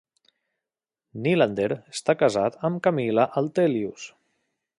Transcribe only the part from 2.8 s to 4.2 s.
Camilla Altelius.